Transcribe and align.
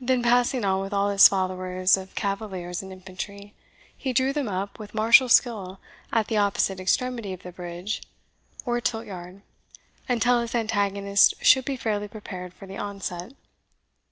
Then 0.00 0.22
passing 0.22 0.64
on 0.64 0.80
with 0.82 0.92
all 0.94 1.10
his 1.10 1.26
followers 1.26 1.96
of 1.96 2.14
cavaliers 2.14 2.80
and 2.80 2.92
infantry, 2.92 3.54
he 3.96 4.12
drew 4.12 4.32
them 4.32 4.46
up 4.46 4.78
with 4.78 4.94
martial 4.94 5.28
skill 5.28 5.80
at 6.12 6.28
the 6.28 6.36
opposite 6.36 6.78
extremity 6.78 7.32
of 7.32 7.42
the 7.42 7.50
bridge, 7.50 8.00
or 8.64 8.80
tilt 8.80 9.06
yard, 9.06 9.42
until 10.08 10.38
his 10.40 10.54
antagonist 10.54 11.34
should 11.40 11.64
be 11.64 11.74
fairly 11.76 12.06
prepared 12.06 12.54
for 12.54 12.66
the 12.68 12.78
onset. 12.78 13.32